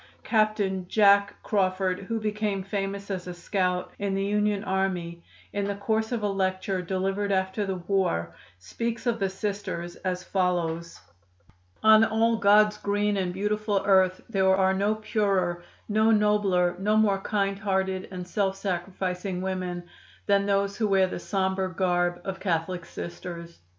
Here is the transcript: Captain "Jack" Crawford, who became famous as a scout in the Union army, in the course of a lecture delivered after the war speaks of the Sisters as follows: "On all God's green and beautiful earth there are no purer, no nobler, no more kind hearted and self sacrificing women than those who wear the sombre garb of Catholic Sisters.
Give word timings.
Captain 0.23 0.87
"Jack" 0.87 1.35
Crawford, 1.43 1.99
who 2.07 2.19
became 2.19 2.63
famous 2.63 3.11
as 3.11 3.27
a 3.27 3.35
scout 3.35 3.93
in 3.99 4.15
the 4.15 4.25
Union 4.25 4.63
army, 4.63 5.21
in 5.53 5.65
the 5.65 5.75
course 5.75 6.11
of 6.11 6.23
a 6.23 6.27
lecture 6.27 6.81
delivered 6.81 7.31
after 7.31 7.67
the 7.67 7.75
war 7.75 8.35
speaks 8.57 9.05
of 9.05 9.19
the 9.19 9.29
Sisters 9.29 9.97
as 9.97 10.23
follows: 10.23 10.99
"On 11.83 12.03
all 12.03 12.37
God's 12.37 12.79
green 12.79 13.15
and 13.17 13.31
beautiful 13.31 13.83
earth 13.85 14.21
there 14.27 14.55
are 14.55 14.73
no 14.73 14.95
purer, 14.95 15.63
no 15.87 16.09
nobler, 16.09 16.75
no 16.79 16.97
more 16.97 17.19
kind 17.19 17.59
hearted 17.59 18.07
and 18.09 18.27
self 18.27 18.55
sacrificing 18.55 19.39
women 19.39 19.83
than 20.25 20.47
those 20.47 20.77
who 20.77 20.87
wear 20.87 21.05
the 21.05 21.19
sombre 21.19 21.71
garb 21.75 22.19
of 22.25 22.39
Catholic 22.39 22.85
Sisters. 22.85 23.59